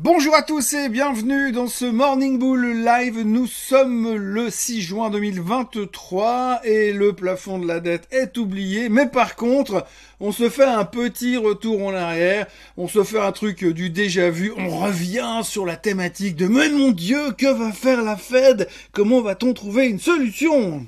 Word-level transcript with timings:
Bonjour 0.00 0.36
à 0.36 0.42
tous 0.42 0.74
et 0.74 0.88
bienvenue 0.88 1.50
dans 1.50 1.66
ce 1.66 1.84
Morning 1.84 2.38
Bull 2.38 2.84
Live. 2.84 3.20
Nous 3.24 3.48
sommes 3.48 4.14
le 4.14 4.48
6 4.48 4.80
juin 4.80 5.10
2023 5.10 6.60
et 6.62 6.92
le 6.92 7.14
plafond 7.14 7.58
de 7.58 7.66
la 7.66 7.80
dette 7.80 8.06
est 8.12 8.38
oublié. 8.38 8.90
Mais 8.90 9.08
par 9.08 9.34
contre, 9.34 9.84
on 10.20 10.30
se 10.30 10.50
fait 10.50 10.62
un 10.62 10.84
petit 10.84 11.36
retour 11.36 11.84
en 11.84 11.94
arrière. 11.94 12.46
On 12.76 12.86
se 12.86 13.02
fait 13.02 13.18
un 13.18 13.32
truc 13.32 13.64
du 13.64 13.90
déjà 13.90 14.30
vu. 14.30 14.52
On 14.56 14.68
revient 14.68 15.40
sur 15.42 15.66
la 15.66 15.74
thématique 15.74 16.36
de 16.36 16.46
mais 16.46 16.68
mon 16.68 16.92
Dieu, 16.92 17.32
que 17.36 17.52
va 17.52 17.72
faire 17.72 18.04
la 18.04 18.16
Fed? 18.16 18.68
Comment 18.92 19.20
va-t-on 19.20 19.52
trouver 19.52 19.88
une 19.88 19.98
solution? 19.98 20.86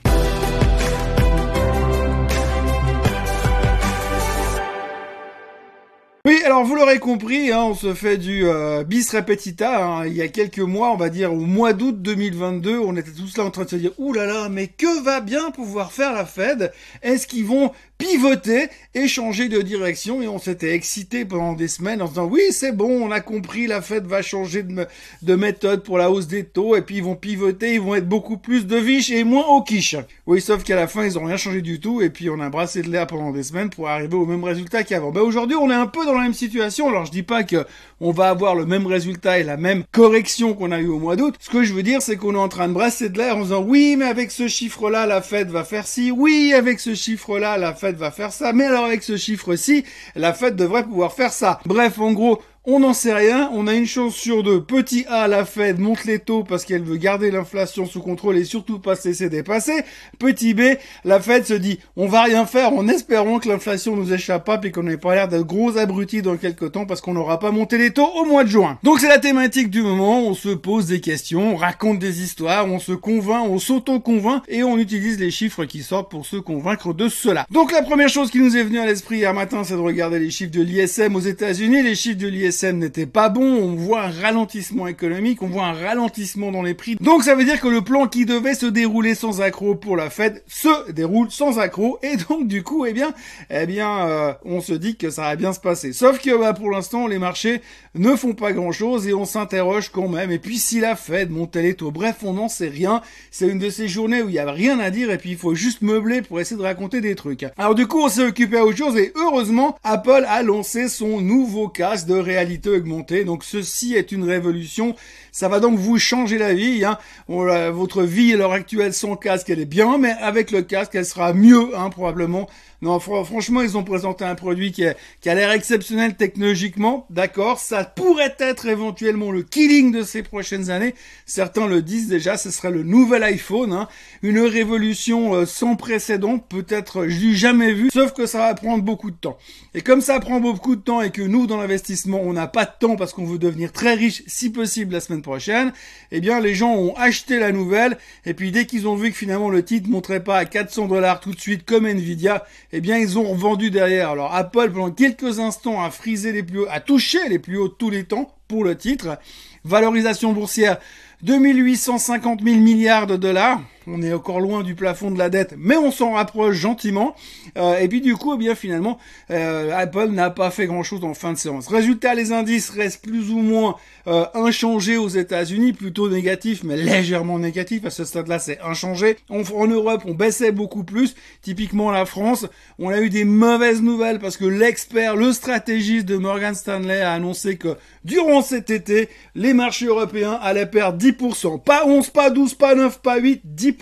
Oui, 6.27 6.43
alors 6.45 6.65
vous 6.65 6.75
l'aurez 6.75 6.99
compris, 6.99 7.51
hein, 7.51 7.63
on 7.63 7.75
se 7.75 7.95
fait 7.95 8.19
du 8.19 8.47
euh, 8.47 8.85
bis 8.85 9.11
repetita. 9.11 9.87
Hein. 9.87 10.07
Il 10.07 10.13
y 10.13 10.21
a 10.21 10.29
quelques 10.29 10.59
mois, 10.59 10.93
on 10.93 10.97
va 10.99 11.09
dire 11.09 11.33
au 11.33 11.47
mois 11.47 11.73
d'août 11.73 12.03
2022, 12.03 12.79
on 12.79 12.95
était 12.99 13.11
tous 13.11 13.39
là 13.39 13.45
en 13.45 13.51
train 13.51 13.65
de 13.65 13.71
se 13.71 13.77
dire 13.77 13.93
«Ouh 13.99 14.13
là 14.13 14.51
mais 14.51 14.67
que 14.67 15.03
va 15.03 15.23
bien 15.23 15.51
pouvoir 15.51 15.93
faire 15.93 16.13
la 16.13 16.27
Fed? 16.27 16.75
Est-ce 17.01 17.27
qu'ils 17.27 17.47
vont 17.47 17.73
pivoter 18.01 18.69
et 18.95 19.07
changer 19.07 19.49
de 19.49 19.63
direction?» 19.63 20.23
Et 20.23 20.29
on 20.29 20.39
s'était 20.39 20.75
excité 20.75 21.25
pendant 21.25 21.53
des 21.53 21.69
semaines 21.69 22.03
en 22.03 22.07
se 22.07 22.13
disant 22.13 22.27
«Oui, 22.31 22.43
c'est 22.51 22.73
bon, 22.73 22.91
on 22.91 23.11
a 23.11 23.21
compris, 23.21 23.67
la 23.67 23.83
Fed 23.83 24.07
va 24.07 24.23
changer 24.23 24.63
de, 24.63 24.87
de, 25.23 25.35
méthode 25.35 25.85
pour 25.85 25.99
la 25.99 26.11
hausse 26.11 26.27
des 26.27 26.45
taux, 26.45 26.77
et 26.77 26.83
puis 26.83 26.97
ils 26.97 27.05
vont 27.05 27.15
pivoter, 27.15 27.75
ils 27.75 27.81
vont 27.81 27.95
être 27.95 28.09
beaucoup 28.09 28.37
plus 28.37 28.67
de 28.67 28.77
viches 28.77 29.11
et 29.11 29.25
moins 29.25 29.47
au 29.47 29.63
quiche.» 29.63 29.97
Oui, 30.27 30.41
sauf 30.41 30.65
qu'à 30.65 30.77
la 30.77 30.89
fin, 30.89 31.05
ils 31.05 31.19
ont 31.19 31.25
rien 31.25 31.37
changé 31.37 31.63
du 31.63 31.81
tout, 31.81 32.01
et 32.03 32.11
puis 32.11 32.31
on 32.31 32.41
a 32.41 32.49
brassé 32.49 32.83
de 32.83 32.91
l'air 32.91 33.07
pendant 33.07 33.31
des 33.31 33.43
semaines 33.43 33.71
pour 33.71 33.89
arriver 33.89 34.15
au 34.15 34.27
même 34.27 34.45
résultat 34.45 34.83
qu'avant. 34.83 35.11
Ben 35.11 35.21
aujourd'hui, 35.21 35.57
on 35.57 35.71
est 35.71 35.75
un 35.75 35.87
peu 35.87 36.05
dans 36.05 36.15
la 36.15 36.23
même 36.23 36.35
situation. 36.35 36.89
Alors 36.89 37.05
je 37.07 37.11
dis 37.11 37.23
pas 37.23 37.45
que 37.45 37.67
on 38.01 38.13
va 38.13 38.31
avoir 38.31 38.55
le 38.55 38.65
même 38.65 38.87
résultat 38.87 39.39
et 39.39 39.43
la 39.43 39.57
même 39.57 39.85
correction 39.93 40.55
qu'on 40.55 40.73
a 40.73 40.81
eu 40.81 40.89
au 40.89 40.99
mois 40.99 41.17
d'août. 41.17 41.35
Ce 41.39 41.51
que 41.51 41.65
je 41.65 41.75
veux 41.75 41.83
dire, 41.83 42.01
c'est 42.01 42.17
qu'on 42.17 42.35
est 42.35 42.39
en 42.39 42.49
train 42.49 42.69
de 42.69 42.73
brasser 42.73 43.09
de 43.09 43.19
l'air 43.19 43.37
en 43.37 43.43
disant 43.43 43.63
oui, 43.63 43.97
mais 43.99 44.07
avec 44.07 44.31
ce 44.31 44.49
chiffre-là, 44.49 45.07
la 45.07 45.21
Fed 45.21 45.51
va 45.51 45.65
faire 45.65 45.87
ci. 45.87 46.11
Oui, 46.11 46.53
avec 46.55 46.81
ce 46.81 46.95
chiffre-là, 46.95 47.59
la 47.59 47.75
Fed 47.75 47.90
va 47.97 48.11
faire 48.11 48.33
ça. 48.33 48.53
Mais 48.53 48.65
alors 48.65 48.85
avec 48.85 49.03
ce 49.03 49.17
chiffre-ci, 49.17 49.85
la 50.15 50.33
Fed 50.33 50.57
devrait 50.57 50.85
pouvoir 50.85 51.13
faire 51.13 51.33
ça. 51.33 51.61
Bref, 51.65 51.99
en 51.99 52.13
gros, 52.13 52.43
on 52.67 52.81
n'en 52.81 52.93
sait 52.93 53.15
rien, 53.15 53.49
on 53.55 53.67
a 53.67 53.75
une 53.75 53.87
chance 53.87 54.15
sur 54.15 54.43
deux. 54.43 54.61
Petit 54.63 55.07
A, 55.09 55.29
la 55.29 55.47
Fed 55.47 55.79
monte 55.79 56.05
les 56.05 56.19
taux 56.19 56.45
parce 56.45 56.67
qu'elle 56.67 56.83
veut 56.83 56.99
garder 56.99 57.31
l'inflation 57.31 57.87
sous 57.87 58.03
contrôle 58.03 58.37
et 58.37 58.45
surtout 58.45 58.79
pas 58.79 58.97
se 58.97 59.09
laisser 59.09 59.31
dépasser. 59.31 59.83
Petit 60.19 60.53
B, 60.53 60.77
la 61.07 61.21
Fed 61.21 61.47
se 61.47 61.55
dit, 61.55 61.79
on 61.97 62.07
va 62.07 62.25
rien 62.25 62.45
faire 62.45 62.75
en 62.75 62.87
espérant 62.87 63.39
que 63.39 63.49
l'inflation 63.49 63.97
nous 63.97 64.13
échappe 64.13 64.45
pas 64.45 64.61
et 64.63 64.71
qu'on 64.71 64.83
n'ait 64.83 64.99
pas 64.99 65.15
l'air 65.15 65.29
de 65.29 65.41
gros 65.41 65.79
abrutis 65.79 66.21
dans 66.21 66.37
quelques 66.37 66.73
temps 66.73 66.85
parce 66.85 67.01
qu'on 67.01 67.15
n'aura 67.15 67.39
pas 67.39 67.51
monté 67.51 67.79
les 67.79 67.93
taux 67.93 68.11
au 68.15 68.27
mois 68.27 68.45
de 68.45 68.51
juin. 68.51 68.79
Donc 68.83 69.01
c'est 69.01 69.09
la 69.09 69.19
thématique 69.19 69.71
du 69.71 69.81
moment, 69.81 70.21
on 70.21 70.35
se 70.35 70.51
pose 70.51 70.85
des 70.85 71.01
questions, 71.01 71.55
on 71.55 71.57
raconte 71.57 71.99
des 71.99 72.23
histoires, 72.23 72.67
on 72.67 72.79
se 72.79 72.93
convainc, 72.93 73.47
on 73.49 73.59
s'auto-convainc 73.59 74.43
et 74.49 74.63
on 74.65 74.77
utilise 74.77 75.19
les 75.19 75.31
chiffres 75.31 75.65
qui 75.65 75.83
sortent 75.83 76.11
pour 76.11 76.27
se 76.27 76.37
convaincre 76.37 76.93
de 76.93 77.09
cela. 77.09 77.47
Donc 77.51 77.73
la 77.73 77.81
première 77.81 78.11
chose 78.11 78.31
qui 78.31 78.39
nous 78.39 78.55
est 78.55 78.65
venue 78.65 78.81
à 78.81 78.87
l'esprit 78.87 79.17
hier 79.17 79.33
matin, 79.33 79.65
c'est 79.65 79.75
de 79.75 79.79
regarder 79.79 80.19
les 80.19 80.31
chiffres 80.31 80.53
de 80.53 80.61
l'ISM 80.61 81.17
aux 81.17 81.21
États-Unis. 81.21 81.83
Les 81.83 81.95
chiffres 81.95 82.19
de 82.19 82.29
l'ISM 82.29 82.51
n'était 82.65 83.07
pas 83.07 83.29
bon, 83.29 83.43
on 83.43 83.75
voit 83.75 84.03
un 84.03 84.11
ralentissement 84.11 84.87
économique, 84.87 85.43
on 85.43 85.49
voit 85.49 85.67
un 85.67 85.73
ralentissement 85.73 86.53
dans 86.53 86.63
les 86.63 86.75
prix. 86.75 86.97
Donc 86.97 87.25
ça 87.25 87.35
veut 87.35 87.45
dire 87.45 87.61
que 87.61 87.69
le 87.69 87.83
plan 87.83 88.07
qui 88.07 88.27
devait 88.27 88.55
se 88.55 88.67
dérouler 88.67 89.15
sans 89.15 89.41
accroc 89.41 89.77
pour 89.77 89.97
la 89.97 90.11
Fed 90.11 90.43
se 90.47 90.91
déroule 90.93 91.31
sans 91.31 91.59
accroc 91.59 91.99
et 92.03 92.17
donc 92.17 92.47
du 92.49 92.63
coup, 92.63 92.87
eh 92.87 92.93
bien, 92.93 93.13
eh 93.51 93.67
bien, 93.67 94.07
euh, 94.07 94.33
on 94.45 94.61
se 94.61 94.73
dit 94.73 94.97
que 94.97 95.11
ça 95.11 95.23
va 95.23 95.37
bien 95.37 95.53
se 95.53 95.61
passer. 95.61 95.93
Sauf 95.93 96.21
que 96.21 96.39
bah, 96.39 96.53
pour 96.53 96.71
l'instant, 96.71 97.07
les 97.07 97.19
marchés 97.19 97.61
ne 97.95 98.15
font 98.17 98.35
pas 98.35 98.53
grand-chose 98.53 99.07
et 99.09 99.15
on 99.15 99.25
s'interroge 99.25 99.91
quand 99.91 100.09
même. 100.09 100.31
Et 100.31 100.39
puis 100.39 100.59
si 100.59 100.81
la 100.81 100.97
Fed 100.97 101.31
montait 101.31 101.63
les 101.63 101.75
taux, 101.75 101.91
bref, 101.91 102.17
on 102.23 102.35
n'en 102.35 102.49
sait 102.49 102.69
rien. 102.69 103.03
C'est 103.31 103.49
une 103.49 103.59
de 103.59 103.71
ces 103.71 103.89
journées 103.89 104.23
où 104.23 104.29
il 104.29 104.35
y 104.35 104.39
a 104.39 104.51
rien 104.51 104.79
à 104.81 104.91
dire 104.91 105.11
et 105.11 105.19
puis 105.19 105.31
il 105.31 105.37
faut 105.37 105.55
juste 105.55 105.83
meubler 105.83 106.23
pour 106.23 106.41
essayer 106.41 106.57
de 106.57 106.63
raconter 106.63 107.01
des 107.01 107.15
trucs. 107.15 107.47
Alors 107.57 107.75
du 107.75 107.87
coup, 107.87 108.01
on 108.03 108.09
s'est 108.09 108.25
occupé 108.25 108.59
à 108.59 108.65
autre 108.65 108.79
chose 108.79 108.97
et 108.97 109.13
heureusement, 109.15 109.77
Apple 109.83 110.25
a 110.29 110.43
lancé 110.43 110.89
son 110.89 111.21
nouveau 111.21 111.69
casque 111.69 112.07
de 112.07 112.15
réalité 112.15 112.40
réalité 112.41 112.71
augmentée. 112.71 113.25
Donc 113.25 113.45
ceci 113.45 113.95
est 113.95 114.13
une 114.13 114.25
révolution. 114.25 114.97
Ça 115.33 115.49
va 115.49 115.61
donc 115.61 115.79
vous 115.79 115.99
changer 115.99 116.39
la 116.39 116.55
vie. 116.55 116.85
Hein. 116.85 116.99
votre 117.29 118.03
vie 118.03 118.33
à 118.35 118.37
l'heure 118.37 118.53
actuelle 118.53 118.93
sans 118.93 119.17
casque, 119.17 119.51
elle 119.51 119.61
est 119.61 119.65
bien, 119.65 119.99
mais 119.99 120.13
avec 120.21 120.51
le 120.51 120.63
casque, 120.63 120.95
elle 120.95 121.07
sera 121.07 121.33
mieux, 121.33 121.77
hein, 121.77 121.91
probablement. 121.91 122.49
Non, 122.83 122.99
franchement, 122.99 123.61
ils 123.61 123.77
ont 123.77 123.85
présenté 123.85 124.25
un 124.25 124.35
produit 124.35 124.73
qui, 124.73 124.87
a 124.87 124.95
l'air 125.35 125.51
exceptionnel 125.51 126.17
technologiquement, 126.17 127.07
d'accord. 127.11 127.59
Ça 127.59 127.85
pourrait 127.85 128.35
être 128.39 128.67
éventuellement 128.67 129.31
le 129.31 129.43
killing 129.43 129.93
de 129.93 130.03
ces 130.03 130.23
prochaines 130.23 130.71
années. 130.71 130.95
Certains 131.27 131.67
le 131.67 131.83
disent 131.83 132.09
déjà, 132.09 132.39
ce 132.39 132.51
serait 132.51 132.71
le 132.71 132.83
nouvel 132.83 133.23
iPhone, 133.23 133.75
hein. 133.75 133.89
une 134.23 134.41
révolution 134.41 135.35
euh, 135.35 135.45
sans 135.45 135.77
précédent, 135.77 136.39
peut-être 136.39 137.05
du 137.05 137.37
jamais 137.37 137.75
vu, 137.75 137.91
sauf 137.93 138.15
que 138.15 138.25
ça 138.25 138.39
va 138.39 138.55
prendre 138.55 138.83
beaucoup 138.83 139.11
de 139.11 139.17
temps. 139.17 139.37
Et 139.75 139.83
comme 139.83 140.01
ça 140.01 140.19
prend 140.19 140.41
beaucoup 140.41 140.75
de 140.75 140.81
temps 140.81 141.03
et 141.03 141.11
que 141.11 141.23
nous, 141.23 141.47
dans 141.47 141.59
l'investissement, 141.59 142.21
on 142.23 142.33
n'a 142.33 142.47
pas 142.47 142.65
de 142.65 142.73
temps 142.81 142.97
parce 142.97 143.13
qu'on 143.13 143.27
veut 143.27 143.39
devenir 143.39 143.73
très 143.73 143.93
riche, 143.93 144.23
si 144.27 144.49
possible, 144.49 144.95
la 144.95 145.01
semaine 145.01 145.20
prochaine, 145.23 145.73
eh 146.13 146.21
bien, 146.21 146.41
les 146.41 146.55
gens 146.55 146.75
ont 146.75 146.95
acheté 146.97 147.39
la 147.39 147.53
nouvelle, 147.53 147.99
et 148.27 148.35
puis 148.35 148.51
dès 148.51 148.67
qu'ils 148.67 148.89
ont 148.89 148.97
vu 148.97 149.11
que 149.11 149.17
finalement 149.17 149.51
le 149.51 149.65
titre 149.65 149.89
montrait 149.89 150.23
pas 150.23 150.39
à 150.39 150.45
400 150.45 150.87
dollars 150.87 151.21
tout 151.21 151.33
de 151.33 151.41
suite 151.41 151.65
comme 151.65 151.87
Nvidia, 151.87 152.45
eh 152.73 152.81
bien, 152.81 152.99
ils 152.99 153.19
ont 153.19 153.35
vendu 153.35 153.71
derrière. 153.71 154.11
Alors, 154.11 154.35
Apple, 154.35 154.71
pendant 154.73 154.91
quelques 154.91 155.39
instants, 155.39 155.83
a 155.83 155.91
frisé 155.91 156.33
les 156.33 156.43
plus 156.43 156.61
hauts, 156.61 156.69
a 156.71 156.81
touché 156.81 157.19
les 157.29 157.39
plus 157.39 157.59
hauts 157.59 157.69
tous 157.69 157.91
les 157.91 158.05
temps 158.05 158.35
pour 158.49 158.65
le 158.65 158.77
titre. 158.77 159.19
Valorisation 159.65 160.33
boursière, 160.33 160.79
2850 161.23 162.43
000 162.43 162.57
milliards 162.57 163.07
de 163.07 163.17
dollars 163.17 163.61
on 163.87 164.03
est 164.03 164.13
encore 164.13 164.41
loin 164.41 164.63
du 164.63 164.75
plafond 164.75 165.11
de 165.11 165.19
la 165.19 165.31
dette, 165.31 165.55
mais 165.59 165.77
on 165.77 165.91
s'en 165.91 166.13
rapproche 166.13 166.57
gentiment. 166.57 167.15
Euh, 167.59 167.79
et 167.79 167.89
puis 167.89 168.01
du 168.01 168.15
coup, 168.17 168.35
eh 168.35 168.39
bien 168.39 168.55
finalement, 168.55 168.99
euh, 169.31 169.77
Apple 169.77 170.09
n'a 170.09 170.31
pas 170.31 170.51
fait 170.51 170.67
grand-chose 170.67 171.05
en 171.05 171.15
fin 171.15 171.33
de 171.33 171.39
séance. 171.39 171.69
Résultat, 171.69 172.15
les 172.15 172.33
indices 172.33 172.71
restent 172.71 173.03
plus 173.03 173.31
ou 173.31 173.39
moins 173.39 173.77
euh, 174.07 174.27
inchangés 174.35 174.97
aux 174.97 175.09
États-Unis, 175.09 175.73
plutôt 175.73 176.09
négatifs, 176.09 176.63
mais 176.65 176.77
légèrement 176.77 177.39
négatifs. 177.39 177.85
À 177.85 177.91
ce 177.91 178.05
stade-là, 178.05 178.39
c'est 178.39 178.61
inchangé. 178.61 179.17
en 179.29 179.67
Europe, 179.67 180.03
on 180.07 180.15
baissait 180.15 180.53
beaucoup 180.53 180.85
plus. 180.85 181.15
Typiquement, 181.43 181.91
la 181.91 182.07
France, 182.07 182.47
on 182.79 182.91
a 182.91 183.01
eu 183.01 183.11
des 183.11 183.25
mauvaises 183.25 183.83
nouvelles 183.83 184.19
parce 184.19 184.37
que 184.37 184.45
l'expert, 184.45 185.17
le 185.17 185.33
stratégiste 185.33 186.07
de 186.07 186.17
Morgan 186.17 186.55
Stanley 186.55 187.01
a 187.01 187.13
annoncé 187.13 187.57
que 187.57 187.77
durant 188.05 188.43
cet 188.43 188.71
été, 188.71 189.09
les 189.35 189.55
marchés 189.55 189.87
européens 189.87 190.39
allaient 190.43 190.67
perdre 190.67 190.99
10%. 190.99 191.63
Pas 191.63 191.87
11, 191.87 192.11
pas 192.11 192.31
12, 192.31 192.55
pas 192.55 192.75
9, 192.75 193.01
pas 193.01 193.19
8, 193.19 193.43
10%. 193.47 193.80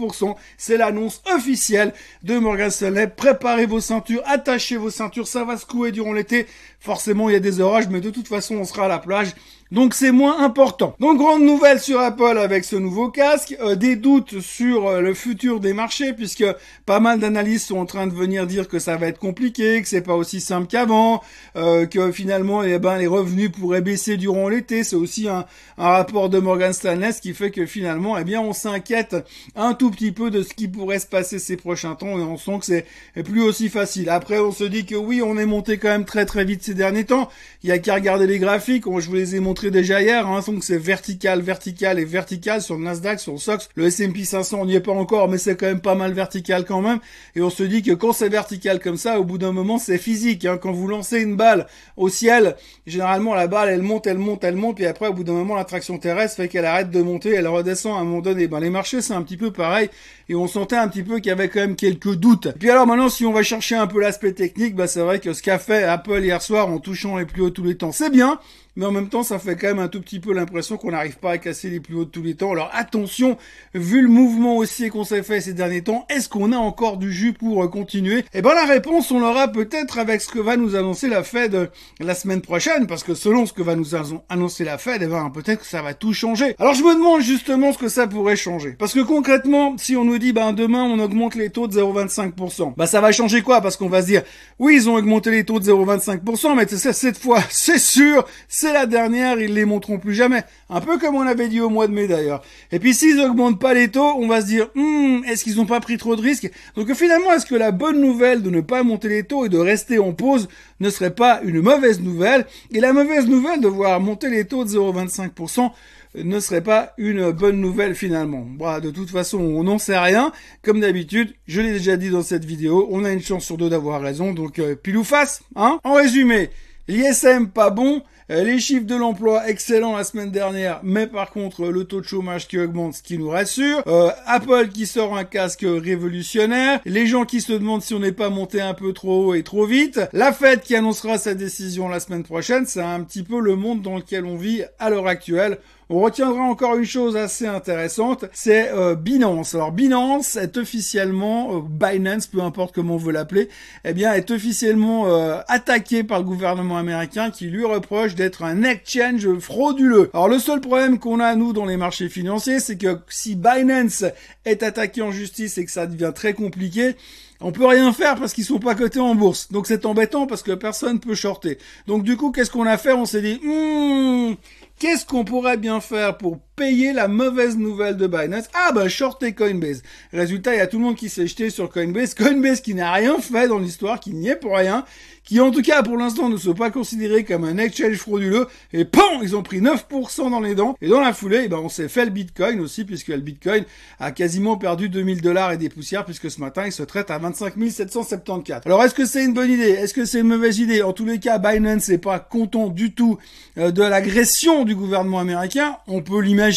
C'est 0.56 0.76
l'annonce 0.76 1.22
officielle 1.34 1.92
de 2.22 2.38
Morgan 2.38 2.70
Stanley. 2.70 3.09
Préparez 3.09 3.66
vos 3.66 3.81
ceintures, 3.81 4.22
attachez 4.26 4.76
vos 4.76 4.91
ceintures, 4.91 5.26
ça 5.26 5.44
va 5.44 5.56
secouer 5.56 5.92
durant 5.92 6.12
l'été. 6.12 6.47
Forcément, 6.81 7.28
il 7.28 7.32
y 7.32 7.36
a 7.36 7.41
des 7.41 7.60
orages, 7.60 7.88
mais 7.88 8.00
de 8.00 8.10
toute 8.10 8.28
façon, 8.28 8.56
on 8.56 8.64
sera 8.64 8.84
à 8.84 8.88
la 8.88 8.98
plage. 8.98 9.34
Donc 9.71 9.93
c'est 9.93 10.12
moins 10.12 10.43
important. 10.43 10.97
Donc 10.99 11.19
grande 11.19 11.43
nouvelle 11.43 11.79
sur 11.79 12.01
Apple 12.01 12.39
avec 12.39 12.65
ce 12.65 12.75
nouveau 12.75 13.11
casque, 13.11 13.55
euh, 13.61 13.75
des 13.75 13.97
doutes 13.97 14.41
sur 14.41 14.87
euh, 14.87 15.03
le 15.03 15.12
futur 15.12 15.61
des 15.61 15.75
marchés 15.75 16.15
puisque 16.15 16.45
pas 16.87 17.01
mal 17.01 17.21
d'analystes 17.21 17.67
sont 17.67 17.77
en 17.77 17.84
train 17.84 18.07
de 18.07 18.15
venir 18.15 18.47
dire 18.47 18.67
que 18.67 18.78
ça 18.78 18.97
va 18.97 19.09
être 19.09 19.19
compliqué, 19.19 19.83
que 19.83 19.89
c'est 19.89 20.01
pas 20.01 20.15
aussi 20.15 20.41
simple 20.41 20.69
qu'avant, 20.69 21.23
euh, 21.57 21.84
que 21.84 22.11
finalement 22.12 22.62
eh 22.62 22.78
ben 22.78 22.97
les 22.97 23.07
revenus 23.07 23.53
pourraient 23.53 23.83
baisser 23.83 24.17
durant 24.17 24.49
l'été. 24.49 24.84
C'est 24.84 24.97
aussi 24.97 25.28
un, 25.28 25.45
un, 25.77 25.89
rapport 25.89 26.31
de 26.31 26.39
Morgan 26.39 26.73
Stanley 26.73 27.12
qui 27.21 27.34
fait 27.34 27.51
que 27.51 27.67
finalement 27.67 28.17
eh 28.17 28.25
bien 28.25 28.41
on 28.41 28.55
s'inquiète 28.55 29.17
un 29.55 29.75
tout 29.75 29.91
petit 29.91 30.12
peu 30.12 30.31
de 30.31 30.43
ce 30.43 30.55
qui 30.55 30.69
pourrait 30.69 30.99
se 30.99 31.07
passer 31.07 31.39
ces 31.39 31.59
prochains 31.59 31.95
temps 31.95 32.19
et 32.19 32.23
on 32.23 32.39
sent 32.39 32.59
que 32.61 32.65
c'est 32.65 32.87
plus 33.23 33.43
aussi 33.43 33.69
facile. 33.69 34.09
Après 34.09 34.39
on 34.39 34.51
se 34.51 34.65
dit 34.65 34.87
que 34.87 34.95
oui 34.95 35.21
on 35.23 35.37
est 35.37 35.45
monté 35.45 35.77
quand 35.77 35.89
même 35.89 36.07
très 36.07 36.25
très 36.25 36.47
vite 36.47 36.62
ces 36.62 36.73
derniers 36.73 37.05
temps. 37.05 37.28
Il 37.62 37.69
y 37.69 37.73
a 37.73 37.78
qu'à 37.78 37.97
regarder 37.97 38.27
les 38.27 38.39
graphiques, 38.39 38.84
je 38.87 39.07
vous 39.07 39.15
les 39.15 39.37
ai 39.37 39.41
montrés 39.41 39.58
déjà 39.67 40.01
hier, 40.01 40.27
hein, 40.27 40.41
donc 40.47 40.65
c'est 40.65 40.78
vertical, 40.78 41.41
vertical 41.41 41.99
et 41.99 42.05
vertical 42.05 42.63
sur 42.63 42.77
le 42.77 42.84
Nasdaq, 42.84 43.21
sur 43.21 43.33
le 43.33 43.39
SOX. 43.39 43.69
Le 43.75 43.87
S&P 43.87 44.25
500, 44.25 44.60
on 44.60 44.66
n'y 44.66 44.75
est 44.75 44.81
pas 44.81 44.93
encore, 44.93 45.28
mais 45.28 45.39
c'est 45.39 45.57
quand 45.57 45.66
même 45.66 45.81
pas 45.81 45.95
mal 45.95 46.13
vertical 46.13 46.65
quand 46.65 46.81
même. 46.81 47.01
Et 47.34 47.43
on 47.43 47.51
se 47.51 47.63
dit 47.63 47.83
que 47.83 47.93
quand 47.93 48.13
c'est 48.13 48.28
vertical 48.28 48.81
comme 48.81 48.97
ça, 48.97 49.21
au 49.21 49.25
bout 49.25 49.39
d'un 49.39 49.53
moment, 49.53 49.78
c'est 49.78 49.99
physique. 49.99 50.45
Hein. 50.45 50.59
Quand 50.60 50.72
vous 50.72 50.89
lancez 50.89 51.21
une 51.21 51.37
balle 51.37 51.66
au 51.97 52.09
ciel, 52.09 52.57
généralement 52.87 53.34
la 53.34 53.47
balle, 53.47 53.69
elle 53.69 53.83
monte, 53.83 54.07
elle 54.07 54.19
monte, 54.19 54.45
elle 54.45 54.57
monte, 54.57 54.77
puis 54.77 54.87
après, 54.87 55.09
au 55.09 55.13
bout 55.13 55.25
d'un 55.25 55.33
moment, 55.33 55.57
l'attraction 55.57 55.99
terrestre 55.99 56.37
fait 56.37 56.49
qu'elle 56.49 56.65
arrête 56.65 56.91
de 56.91 57.03
monter, 57.03 57.31
elle 57.31 57.49
redescend 57.49 57.97
à 57.97 58.01
un 58.01 58.04
moment 58.04 58.21
donné. 58.21 58.47
Ben, 58.47 58.61
les 58.61 58.71
marchés, 58.71 59.03
c'est 59.03 59.15
un 59.15 59.22
petit 59.22 59.37
peu 59.37 59.51
pareil. 59.51 59.91
Et 60.28 60.34
on 60.34 60.47
sentait 60.47 60.77
un 60.77 60.89
petit 60.89 61.03
peu 61.03 61.16
qu'il 61.16 61.28
y 61.28 61.33
avait 61.33 61.49
quand 61.49 61.61
même 61.61 61.77
quelques 61.77 62.15
doutes. 62.15 62.49
puis 62.59 62.71
alors 62.71 62.87
maintenant, 62.87 63.09
si 63.09 63.25
on 63.25 63.33
va 63.33 63.43
chercher 63.43 63.77
un 63.77 63.87
peu 63.87 64.01
l'aspect 64.01 64.33
technique, 64.33 64.75
bah 64.75 64.87
c'est 64.87 65.01
vrai 65.01 65.21
que 65.21 65.33
ce 65.33 65.43
qu'a 65.43 65.59
fait 65.59 65.84
Apple 65.84 66.22
hier 66.22 66.43
soir 66.43 66.69
en 66.69 66.78
touchant 66.78 67.16
les 67.16 67.25
plus 67.25 67.43
hauts 67.43 67.51
tous 67.51 67.65
les 67.65 67.77
temps, 67.77 67.93
c'est 67.93 68.11
bien. 68.11 68.39
Mais 68.78 68.86
en 68.86 68.92
même 68.92 69.09
temps, 69.09 69.25
ça 69.25 69.41
fait 69.41 69.57
quand 69.57 69.66
même 69.66 69.80
un 69.80 69.89
tout 69.89 70.01
petit 70.01 70.21
peu 70.21 70.33
l'impression 70.33 70.77
qu'on 70.77 70.92
n'arrive 70.92 71.19
pas 71.19 71.33
à 71.33 71.39
casser 71.39 71.69
les 71.69 71.80
plus 71.80 71.97
hauts 71.97 72.04
de 72.04 72.10
tous 72.10 72.22
les 72.22 72.36
temps. 72.36 72.53
Alors 72.53 72.71
attention, 72.72 73.36
vu 73.75 74.01
le 74.01 74.07
mouvement 74.07 74.57
haussier 74.57 74.89
qu'on 74.89 75.03
s'est 75.03 75.25
fait 75.25 75.41
ces 75.41 75.53
derniers 75.53 75.83
temps, 75.83 76.07
est-ce 76.09 76.28
qu'on 76.28 76.53
a 76.53 76.57
encore 76.57 76.97
du 76.97 77.13
jus 77.13 77.33
pour 77.33 77.65
euh, 77.65 77.66
continuer? 77.66 78.25
Eh 78.34 78.41
ben 78.41 78.54
la 78.54 78.66
réponse, 78.66 79.10
on 79.10 79.19
l'aura 79.19 79.48
peut-être 79.48 79.98
avec 79.98 80.21
ce 80.21 80.28
que 80.28 80.39
va 80.39 80.57
nous 80.57 80.77
annoncer 80.77 81.09
la 81.09 81.25
Fed 81.25 81.57
euh, 81.57 81.66
la 81.98 82.15
semaine 82.15 82.41
prochaine, 82.41 82.86
parce 82.86 83.03
que 83.03 83.15
selon 83.15 83.47
ce 83.47 83.53
que 83.53 83.63
va 83.63 83.75
nous 83.75 83.97
annoncer 84.28 84.63
la 84.63 84.78
Fed, 84.78 85.03
eh 85.03 85.09
ben 85.09 85.28
peut-être 85.30 85.63
que 85.63 85.66
ça 85.66 85.83
va 85.83 85.92
tout 85.92 86.13
changer. 86.13 86.54
Alors 86.60 86.75
je 86.75 86.84
me 86.84 86.95
demande 86.95 87.21
justement 87.21 87.72
ce 87.72 87.78
que 87.78 87.89
ça 87.89 88.07
pourrait 88.07 88.36
changer, 88.36 88.77
parce 88.78 88.95
que 88.95 89.01
concrètement, 89.01 89.75
si 89.77 89.97
on 89.97 90.04
nous 90.04 90.19
dit 90.19 90.33
ben 90.33 90.53
demain 90.53 90.84
on 90.84 91.01
augmente 91.01 91.34
les 91.34 91.51
taux 91.51 91.66
de 91.66 91.77
0,25%, 91.77 92.75
bah 92.77 92.86
ça 92.86 93.01
va 93.01 93.10
changer 93.10 93.42
quoi? 93.42 93.60
Parce 93.60 93.77
qu'on 93.77 93.89
va 93.89 94.03
se 94.03 94.07
dire 94.07 94.22
oui 94.60 94.77
ils 94.77 94.89
ont 94.89 94.95
augmenté 94.95 95.33
les 95.33 95.42
taux 95.42 95.59
de 95.59 95.65
0,25%, 95.65 96.54
mais 96.54 96.69
cette 96.69 97.19
fois 97.19 97.41
c'est 97.51 97.80
sûr, 97.80 98.25
la 98.72 98.86
dernière, 98.86 99.41
ils 99.41 99.54
les 99.54 99.65
montreront 99.65 99.98
plus 99.98 100.15
jamais. 100.15 100.42
Un 100.70 100.80
peu 100.80 100.98
comme 100.98 101.15
on 101.16 101.26
avait 101.26 101.48
dit 101.48 101.60
au 101.60 101.70
mois 101.70 101.86
de 101.86 101.92
mai 101.92 102.06
d'ailleurs. 102.06 102.42
Et 102.72 102.78
puis 102.78 102.94
s'ils 102.94 103.20
augmentent 103.20 103.60
pas 103.60 103.74
les 103.74 103.88
taux, 103.88 104.15
on 104.18 104.28
va 104.28 104.41
se 104.41 104.47
dire 104.47 104.68
hmm, 104.74 105.22
est-ce 105.26 105.44
qu'ils 105.44 105.56
n'ont 105.56 105.66
pas 105.66 105.80
pris 105.80 105.97
trop 105.98 106.16
de 106.16 106.22
risques? 106.22 106.50
Donc 106.76 106.92
finalement, 106.94 107.32
est-ce 107.32 107.47
que 107.47 107.54
la 107.54 107.70
bonne 107.70 108.00
nouvelle 108.00 108.42
de 108.42 108.50
ne 108.50 108.60
pas 108.60 108.82
monter 108.82 109.09
les 109.09 109.24
taux 109.24 109.47
et 109.47 109.48
de 109.48 109.59
rester 109.59 109.98
en 109.98 110.12
pause 110.12 110.48
ne 110.80 110.91
serait 110.91 111.15
pas 111.15 111.41
une 111.44 111.60
mauvaise 111.60 112.00
nouvelle? 112.00 112.47
Et 112.72 112.80
la 112.80 112.92
mauvaise 112.92 113.26
nouvelle 113.26 113.60
de 113.60 113.68
voir 113.68 114.00
monter 114.00 114.30
les 114.30 114.44
taux 114.44 114.65
de 114.65 114.70
0,25% 114.70 115.70
ne 116.15 116.41
serait 116.41 116.62
pas 116.62 116.94
une 116.98 117.30
bonne 117.30 117.60
nouvelle 117.60 117.94
finalement. 117.94 118.47
Bon, 118.47 118.78
de 118.80 118.91
toute 118.91 119.10
façon, 119.10 119.38
on 119.38 119.65
n'en 119.65 119.78
sait 119.78 119.98
rien. 119.98 120.32
Comme 120.62 120.80
d'habitude, 120.80 121.34
je 121.47 121.60
l'ai 121.60 121.72
déjà 121.72 121.97
dit 121.97 122.10
dans 122.10 122.22
cette 122.22 122.44
vidéo, 122.44 122.88
on 122.91 123.04
a 123.04 123.10
une 123.10 123.20
chance 123.20 123.44
sur 123.44 123.56
deux 123.56 123.68
d'avoir 123.68 124.00
raison, 124.00 124.32
donc 124.32 124.59
euh, 124.59 124.74
pile 124.74 124.97
ou 124.97 125.04
face, 125.04 125.42
hein? 125.56 125.78
En 125.84 125.94
résumé, 125.94 126.50
l'ISM 126.89 127.49
pas 127.49 127.71
bon, 127.71 128.03
euh, 128.31 128.45
les 128.45 128.59
chiffres 128.59 128.87
de 128.87 128.95
l'emploi 128.95 129.49
excellents 129.49 129.97
la 129.97 130.05
semaine 130.05 130.31
dernière, 130.31 130.81
mais 130.83 131.07
par 131.07 131.31
contre 131.31 131.67
le 131.69 131.85
taux 131.85 132.01
de 132.01 132.07
chômage 132.07 132.47
qui 132.47 132.59
augmente, 132.59 132.95
ce 132.95 133.03
qui 133.03 133.19
nous 133.19 133.31
rassure. 133.31 133.83
Euh, 133.87 134.11
Apple 134.27 134.69
qui 134.69 134.87
sort 134.87 135.17
un 135.17 135.25
casque 135.25 135.65
révolutionnaire. 135.65 136.81
Les 136.85 137.07
gens 137.07 137.25
qui 137.25 137.41
se 137.41 137.53
demandent 137.53 137.83
si 137.83 137.95
on 137.95 138.01
n'est 138.01 138.13
pas 138.13 138.29
monté 138.29 138.61
un 138.61 138.75
peu 138.75 138.93
trop 138.93 139.29
haut 139.29 139.35
et 139.35 139.43
trop 139.43 139.65
vite. 139.65 140.01
La 140.13 140.33
Fed 140.33 140.61
qui 140.61 140.77
annoncera 140.77 141.17
sa 141.17 141.35
décision 141.35 141.89
la 141.89 142.01
semaine 142.01 142.25
prochaine. 142.25 142.67
C'est 142.67 142.83
un 142.83 143.01
petit 143.03 143.23
peu 143.23 143.41
le 143.41 143.57
monde 143.57 143.81
dans 143.81 143.97
lequel 143.97 144.25
on 144.25 144.37
vit 144.37 144.63
à 144.79 144.91
l'heure 144.91 145.07
actuelle. 145.07 145.59
On 145.91 146.01
retiendra 146.01 146.43
encore 146.43 146.77
une 146.77 146.85
chose 146.85 147.17
assez 147.17 147.47
intéressante, 147.47 148.27
c'est 148.35 148.71
euh, 148.73 148.95
Binance. 148.95 149.55
Alors 149.55 149.73
Binance 149.73 150.37
est 150.37 150.59
officiellement, 150.59 151.57
euh, 151.57 151.61
Binance, 151.63 152.27
peu 152.27 152.43
importe 152.43 152.75
comment 152.75 152.97
on 152.97 152.99
veut 152.99 153.11
l'appeler, 153.11 153.49
eh 153.87 153.95
bien 153.95 154.13
est 154.13 154.31
officiellement 154.31 155.09
euh, 155.09 155.41
attaqué 155.49 156.05
par 156.05 156.19
le 156.19 156.27
gouvernement 156.27 156.77
américain 156.77 157.31
qui 157.31 157.47
lui 157.47 157.65
reproche 157.65 158.15
d'être 158.15 158.43
un 158.43 158.65
exchange 158.65 159.39
frauduleux. 159.39 160.11
Alors 160.13 160.29
le 160.29 160.39
seul 160.39 160.61
problème 160.61 160.99
qu'on 160.99 161.21
a 161.21 161.35
nous 161.35 161.55
dans 161.55 161.65
les 161.65 161.79
marchés 161.79 162.11
financiers, 162.11 162.61
c'est 162.61 162.77
que 162.77 162.99
si 163.09 163.35
Binance 163.35 164.05
est 164.45 164.63
attaqué 164.63 165.01
en 165.01 165.11
justice 165.11 165.57
et 165.57 165.65
que 165.65 165.71
ça 165.71 165.87
devient 165.87 166.13
très 166.15 166.35
compliqué, 166.35 166.97
on 167.41 167.53
peut 167.53 167.67
rien 167.67 167.93
faire 167.93 168.17
parce 168.17 168.35
qu'ils 168.35 168.45
sont 168.45 168.59
pas 168.59 168.75
cotés 168.75 169.01
en 169.01 169.15
bourse. 169.15 169.51
Donc 169.53 169.67
c'est 169.67 169.87
embêtant 169.87 170.27
parce 170.27 170.43
que 170.43 170.53
personne 170.53 171.01
peut 171.01 171.15
shorter. 171.15 171.59
Donc 171.87 172.03
du 172.03 172.17
coup, 172.17 172.33
qu'est-ce 172.33 172.51
qu'on 172.51 172.67
a 172.67 172.79
fait? 172.79 172.93
On 172.93 173.05
s'est 173.05 173.23
dit, 173.23 173.41
hmm, 173.43 174.35
Qu'est-ce 174.79 175.05
qu'on 175.05 175.25
pourrait 175.25 175.57
bien 175.57 175.81
faire 175.81 176.17
pour 176.17 176.39
payer 176.59 176.93
la 176.93 177.07
mauvaise 177.07 177.57
nouvelle 177.57 177.97
de 177.97 178.09
Binance 178.09 178.47
Ah 178.53 178.72
bah 178.72 178.89
shorter 178.89 179.33
Coinbase. 179.33 179.83
Résultat, 180.13 180.55
il 180.55 180.59
y 180.59 180.60
a 180.60 180.66
tout 180.66 180.78
le 180.78 180.84
monde 180.84 180.97
qui 180.97 181.09
s'est 181.09 181.28
jeté 181.28 181.51
sur 181.51 181.71
Coinbase. 181.71 182.15
Coinbase 182.15 182.60
qui 182.60 182.75
n'a 182.75 182.93
rien 182.93 183.16
fait 183.21 183.47
dans 183.47 183.60
l'histoire, 183.60 184.01
qui 184.01 184.13
n'y 184.13 184.28
est 184.28 184.34
pour 184.34 184.57
rien, 184.57 184.84
qui 185.22 185.41
en 185.41 185.53
tout 185.53 185.63
cas 185.63 185.83
pour 185.83 185.97
l'instant 185.97 186.28
ne 186.28 186.37
sont 186.37 186.55
pas 186.55 186.71
considérés 186.71 187.22
comme 187.22 187.45
un 187.45 187.59
exchange 187.59 187.97
frauduleux, 187.97 188.49
et 188.72 188.84
POM 188.84 189.21
Ils 189.22 189.37
ont 189.37 189.43
pris 189.43 189.60
9% 189.60 190.31
dans 190.31 190.41
les 190.41 190.57
dents, 190.57 190.75
et 190.81 190.89
dans 190.89 191.01
la 191.01 191.13
foulée, 191.13 191.43
eh 191.45 191.49
ben, 191.49 191.59
on 191.59 191.69
s'est 191.69 191.89
fait 191.89 192.07
le 192.07 192.10
Bitcoin 192.10 192.61
aussi, 192.61 192.84
puisque 192.84 193.09
le 193.09 193.19
Bitcoin 193.19 193.65
a 194.01 194.11
quasiment 194.11 194.57
perdu 194.57 194.89
2000 194.89 195.21
dollars 195.21 195.53
et 195.53 195.59
des 195.59 195.69
poussières, 195.69 196.04
puisque 196.04 196.31
ce 196.31 196.41
matin 196.41 196.65
il 196.66 196.72
se 196.72 196.83
traite 196.83 197.11
à 197.11 197.19
25 197.19 197.54
774. 197.71 198.63
Alors 198.66 198.83
est-ce 198.83 198.95
que 198.95 199.04
c'est 199.04 199.25
une 199.25 199.34
bonne 199.34 199.51
idée? 199.51 199.71
Est-ce 199.71 199.95
que 199.95 200.07
c'est 200.07 200.21
une 200.21 200.28
mauvaise 200.28 200.59
idée? 200.59 200.83
En 200.83 200.93
tous 200.93 201.04
les 201.04 201.21
cas, 201.21 201.39
Binance 201.39 201.89
n'est 201.89 201.99
pas 201.99 202.19
content 202.19 202.69
du 202.69 202.93
tout 202.93 203.19
euh, 203.59 203.71
de 203.71 203.83
l'agression 203.83 204.65
du 204.65 204.75
gouvernement 204.75 205.21
américain, 205.21 205.77
on 205.87 206.01
peut 206.01 206.21
l'imaginer, 206.21 206.47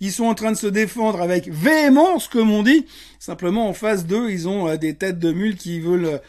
ils 0.00 0.12
sont 0.12 0.24
en 0.24 0.34
train 0.34 0.52
de 0.52 0.56
se 0.56 0.66
défendre 0.66 1.20
avec 1.20 1.48
véhémence, 1.48 2.28
comme 2.28 2.50
on 2.50 2.62
dit, 2.62 2.86
simplement 3.18 3.68
en 3.68 3.72
face 3.72 4.06
d'eux, 4.06 4.30
ils 4.30 4.48
ont 4.48 4.68
euh, 4.68 4.76
des 4.76 4.94
têtes 4.94 5.18
de 5.18 5.32
mules 5.32 5.56
qui 5.56 5.80
veulent... 5.80 6.20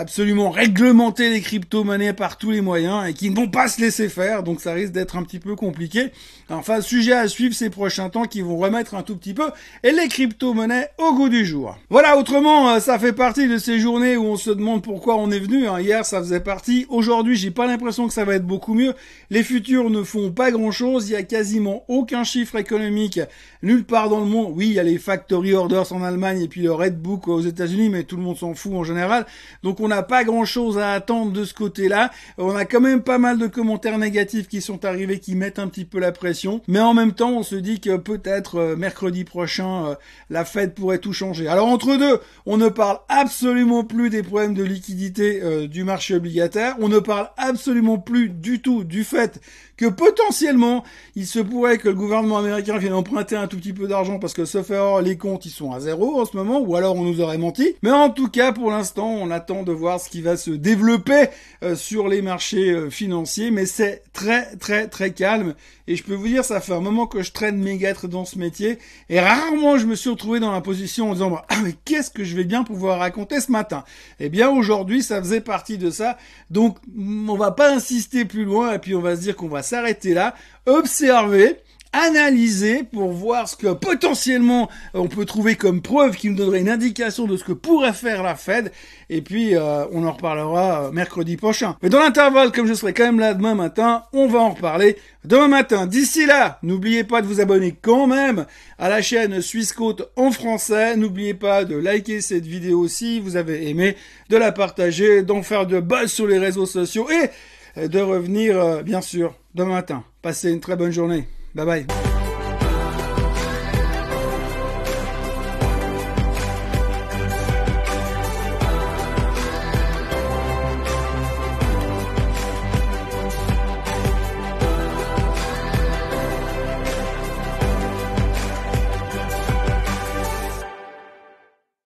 Absolument 0.00 0.48
réglementer 0.48 1.28
les 1.28 1.42
crypto-monnaies 1.42 2.14
par 2.14 2.38
tous 2.38 2.50
les 2.50 2.62
moyens 2.62 3.06
et 3.06 3.12
qui 3.12 3.28
ne 3.28 3.36
vont 3.36 3.48
pas 3.48 3.68
se 3.68 3.82
laisser 3.82 4.08
faire, 4.08 4.42
donc 4.42 4.62
ça 4.62 4.72
risque 4.72 4.92
d'être 4.92 5.14
un 5.14 5.22
petit 5.24 5.38
peu 5.38 5.56
compliqué. 5.56 6.06
Enfin, 6.48 6.80
sujet 6.80 7.12
à 7.12 7.28
suivre 7.28 7.54
ces 7.54 7.68
prochains 7.68 8.08
temps 8.08 8.24
qui 8.24 8.40
vont 8.40 8.56
remettre 8.56 8.94
un 8.94 9.02
tout 9.02 9.14
petit 9.14 9.34
peu 9.34 9.50
et 9.84 9.92
les 9.92 10.08
crypto-monnaies 10.08 10.88
au 10.96 11.12
goût 11.12 11.28
du 11.28 11.44
jour. 11.44 11.76
Voilà, 11.90 12.16
autrement, 12.16 12.70
euh, 12.70 12.80
ça 12.80 12.98
fait 12.98 13.12
partie 13.12 13.46
de 13.46 13.58
ces 13.58 13.78
journées 13.78 14.16
où 14.16 14.24
on 14.24 14.36
se 14.38 14.48
demande 14.48 14.82
pourquoi 14.82 15.16
on 15.16 15.30
est 15.30 15.38
venu. 15.38 15.68
Hein. 15.68 15.78
Hier, 15.80 16.06
ça 16.06 16.20
faisait 16.20 16.40
partie. 16.40 16.86
Aujourd'hui, 16.88 17.36
j'ai 17.36 17.50
pas 17.50 17.66
l'impression 17.66 18.08
que 18.08 18.14
ça 18.14 18.24
va 18.24 18.36
être 18.36 18.46
beaucoup 18.46 18.72
mieux. 18.72 18.94
Les 19.28 19.42
futurs 19.42 19.90
ne 19.90 20.02
font 20.02 20.32
pas 20.32 20.50
grand-chose. 20.50 21.10
Il 21.10 21.12
y 21.12 21.16
a 21.16 21.22
quasiment 21.22 21.84
aucun 21.88 22.24
chiffre 22.24 22.56
économique 22.56 23.20
nulle 23.62 23.84
part 23.84 24.08
dans 24.08 24.20
le 24.20 24.26
monde. 24.26 24.54
Oui, 24.56 24.68
il 24.68 24.72
y 24.72 24.80
a 24.80 24.82
les 24.82 24.98
factory 24.98 25.52
orders 25.52 25.92
en 25.92 26.02
Allemagne 26.02 26.40
et 26.40 26.48
puis 26.48 26.62
le 26.62 26.72
Red 26.72 26.98
Book 26.98 27.28
aux 27.28 27.42
États-Unis, 27.42 27.90
mais 27.90 28.04
tout 28.04 28.16
le 28.16 28.22
monde 28.22 28.38
s'en 28.38 28.54
fout 28.54 28.72
en 28.72 28.82
général. 28.82 29.26
Donc 29.62 29.78
on 29.78 29.89
n'a 29.90 30.02
pas 30.02 30.24
grand-chose 30.24 30.78
à 30.78 30.92
attendre 30.92 31.32
de 31.32 31.44
ce 31.44 31.52
côté-là. 31.52 32.10
On 32.38 32.56
a 32.56 32.64
quand 32.64 32.80
même 32.80 33.02
pas 33.02 33.18
mal 33.18 33.38
de 33.38 33.46
commentaires 33.46 33.98
négatifs 33.98 34.48
qui 34.48 34.60
sont 34.60 34.84
arrivés, 34.84 35.18
qui 35.18 35.34
mettent 35.34 35.58
un 35.58 35.68
petit 35.68 35.84
peu 35.84 35.98
la 35.98 36.12
pression. 36.12 36.62
Mais 36.68 36.80
en 36.80 36.94
même 36.94 37.12
temps, 37.12 37.32
on 37.32 37.42
se 37.42 37.56
dit 37.56 37.80
que 37.80 37.96
peut-être 37.96 38.56
euh, 38.56 38.76
mercredi 38.76 39.24
prochain, 39.24 39.86
euh, 39.86 39.94
la 40.30 40.44
fête 40.44 40.74
pourrait 40.74 40.98
tout 40.98 41.12
changer. 41.12 41.48
Alors 41.48 41.68
entre 41.68 41.96
deux, 41.96 42.20
on 42.46 42.56
ne 42.56 42.68
parle 42.68 42.98
absolument 43.08 43.84
plus 43.84 44.10
des 44.10 44.22
problèmes 44.22 44.54
de 44.54 44.64
liquidité 44.64 45.40
euh, 45.42 45.66
du 45.66 45.84
marché 45.84 46.14
obligataire. 46.14 46.76
On 46.80 46.88
ne 46.88 46.98
parle 46.98 47.28
absolument 47.36 47.98
plus 47.98 48.28
du 48.28 48.62
tout 48.62 48.84
du 48.84 49.04
fait 49.04 49.40
que 49.80 49.86
potentiellement, 49.86 50.84
il 51.16 51.26
se 51.26 51.38
pourrait 51.38 51.78
que 51.78 51.88
le 51.88 51.94
gouvernement 51.94 52.36
américain 52.36 52.76
vienne 52.76 52.92
emprunter 52.92 53.34
un 53.34 53.46
tout 53.46 53.56
petit 53.56 53.72
peu 53.72 53.88
d'argent 53.88 54.18
parce 54.18 54.34
que 54.34 54.44
sauf 54.44 54.68
erreur, 54.68 55.00
les 55.00 55.16
comptes 55.16 55.46
ils 55.46 55.50
sont 55.50 55.72
à 55.72 55.80
zéro 55.80 56.20
en 56.20 56.26
ce 56.26 56.36
moment, 56.36 56.60
ou 56.60 56.76
alors 56.76 56.96
on 56.96 57.02
nous 57.02 57.22
aurait 57.22 57.38
menti. 57.38 57.76
Mais 57.82 57.90
en 57.90 58.10
tout 58.10 58.28
cas, 58.28 58.52
pour 58.52 58.70
l'instant, 58.70 59.08
on 59.08 59.30
attend 59.30 59.62
de 59.62 59.69
voir 59.72 60.00
ce 60.00 60.08
qui 60.08 60.22
va 60.22 60.36
se 60.36 60.50
développer 60.50 61.28
euh, 61.62 61.74
sur 61.74 62.08
les 62.08 62.22
marchés 62.22 62.70
euh, 62.70 62.90
financiers, 62.90 63.50
mais 63.50 63.66
c'est 63.66 64.02
très 64.12 64.56
très 64.56 64.88
très 64.88 65.12
calme. 65.12 65.54
Et 65.86 65.96
je 65.96 66.04
peux 66.04 66.14
vous 66.14 66.28
dire, 66.28 66.44
ça 66.44 66.60
fait 66.60 66.72
un 66.72 66.80
moment 66.80 67.06
que 67.06 67.22
je 67.22 67.32
traîne 67.32 67.58
mes 67.58 67.76
guêtres 67.76 68.08
dans 68.08 68.24
ce 68.24 68.38
métier, 68.38 68.78
et 69.08 69.20
rarement 69.20 69.78
je 69.78 69.86
me 69.86 69.94
suis 69.94 70.10
retrouvé 70.10 70.40
dans 70.40 70.52
la 70.52 70.60
position 70.60 71.10
en 71.10 71.14
disant, 71.14 71.40
ah 71.48 71.56
mais 71.62 71.74
qu'est-ce 71.84 72.10
que 72.10 72.24
je 72.24 72.36
vais 72.36 72.44
bien 72.44 72.64
pouvoir 72.64 72.98
raconter 72.98 73.40
ce 73.40 73.50
matin? 73.50 73.84
Eh 74.20 74.28
bien 74.28 74.48
aujourd'hui, 74.48 75.02
ça 75.02 75.20
faisait 75.20 75.40
partie 75.40 75.78
de 75.78 75.90
ça, 75.90 76.16
donc 76.50 76.78
on 76.96 77.36
va 77.36 77.50
pas 77.50 77.74
insister 77.74 78.24
plus 78.24 78.44
loin, 78.44 78.74
et 78.74 78.78
puis 78.78 78.94
on 78.94 79.00
va 79.00 79.16
se 79.16 79.22
dire 79.22 79.36
qu'on 79.36 79.48
va 79.48 79.62
s'arrêter 79.62 80.14
là, 80.14 80.34
observer, 80.66 81.56
analyser 81.92 82.84
pour 82.84 83.10
voir 83.10 83.48
ce 83.48 83.56
que 83.56 83.72
potentiellement 83.72 84.68
on 84.94 85.08
peut 85.08 85.24
trouver 85.24 85.56
comme 85.56 85.82
preuve 85.82 86.16
qui 86.16 86.28
nous 86.28 86.36
donnerait 86.36 86.60
une 86.60 86.68
indication 86.68 87.26
de 87.26 87.36
ce 87.36 87.44
que 87.44 87.52
pourrait 87.52 87.92
faire 87.92 88.22
la 88.22 88.36
Fed. 88.36 88.72
Et 89.08 89.22
puis 89.22 89.56
euh, 89.56 89.84
on 89.92 90.06
en 90.06 90.12
reparlera 90.12 90.84
euh, 90.84 90.92
mercredi 90.92 91.36
prochain. 91.36 91.76
Mais 91.82 91.88
dans 91.88 91.98
l'intervalle, 91.98 92.52
comme 92.52 92.66
je 92.66 92.74
serai 92.74 92.94
quand 92.94 93.04
même 93.04 93.18
là 93.18 93.34
demain 93.34 93.54
matin, 93.54 94.04
on 94.12 94.28
va 94.28 94.38
en 94.38 94.50
reparler 94.50 94.96
demain 95.24 95.48
matin. 95.48 95.86
D'ici 95.86 96.26
là, 96.26 96.58
n'oubliez 96.62 97.02
pas 97.02 97.22
de 97.22 97.26
vous 97.26 97.40
abonner 97.40 97.74
quand 97.80 98.06
même 98.06 98.46
à 98.78 98.88
la 98.88 99.02
chaîne 99.02 99.40
Suisse 99.40 99.72
Côte 99.72 100.10
en 100.16 100.30
français. 100.30 100.96
N'oubliez 100.96 101.34
pas 101.34 101.64
de 101.64 101.76
liker 101.76 102.20
cette 102.20 102.46
vidéo 102.46 102.86
si 102.86 103.18
vous 103.18 103.36
avez 103.36 103.68
aimé, 103.68 103.96
de 104.28 104.36
la 104.36 104.52
partager, 104.52 105.22
d'en 105.22 105.42
faire 105.42 105.66
de 105.66 105.80
buzz 105.80 106.10
sur 106.12 106.26
les 106.26 106.38
réseaux 106.38 106.66
sociaux 106.66 107.08
et 107.10 107.88
de 107.88 108.00
revenir, 108.00 108.58
euh, 108.58 108.82
bien 108.82 109.00
sûr, 109.00 109.34
demain 109.54 109.74
matin. 109.74 110.04
Passez 110.22 110.50
une 110.50 110.60
très 110.60 110.76
bonne 110.76 110.92
journée. 110.92 111.26
Bye 111.54 111.64
bye. 111.64 112.09